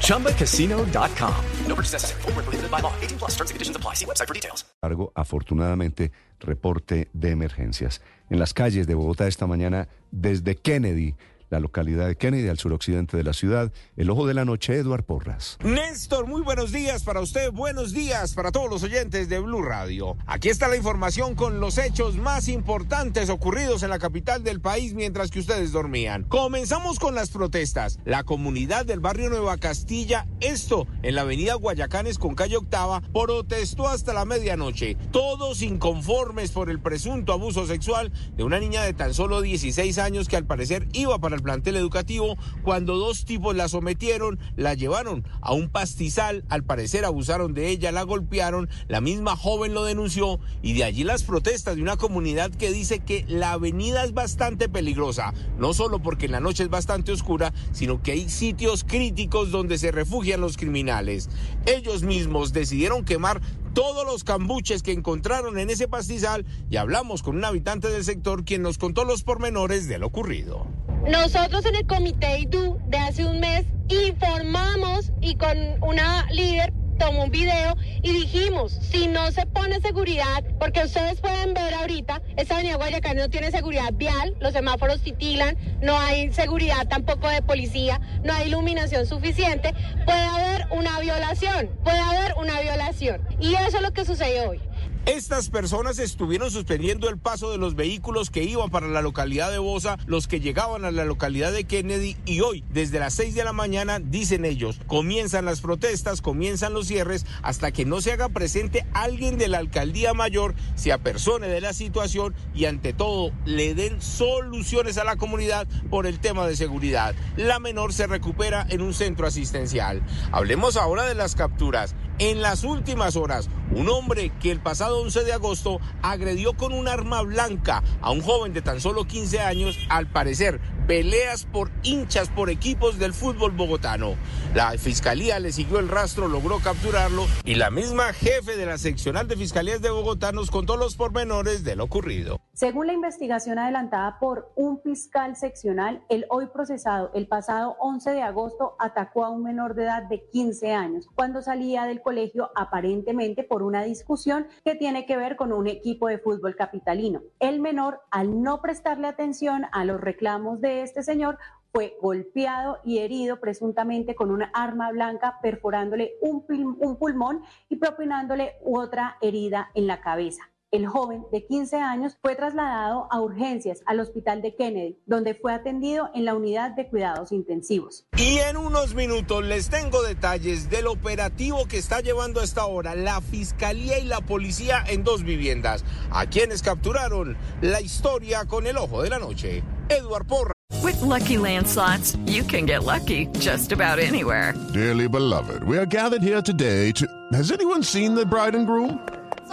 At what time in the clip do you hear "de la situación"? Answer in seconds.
111.48-112.34